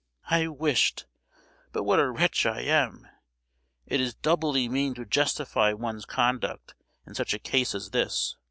[0.31, 3.07] I wished,—but what a wretch I am!
[3.85, 6.73] it is doubly mean to justify one's conduct
[7.05, 8.35] in such a case as this!